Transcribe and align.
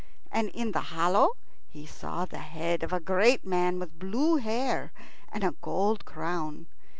And 0.31 0.49
in 0.49 0.71
the 0.71 0.81
hollow 0.81 1.33
he 1.69 1.85
saw 1.85 2.25
the 2.25 2.39
head 2.39 2.81
of 2.81 2.91
a 2.91 2.99
great 2.99 3.45
man 3.45 3.77
with 3.77 3.99
blue 3.99 4.37
hair 4.37 4.91
and 5.31 5.43
a 5.43 5.53
gold 5.61 6.05
crown. 6.05 6.65